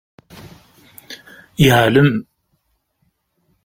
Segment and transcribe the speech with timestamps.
[1.63, 2.11] Yeɛlem.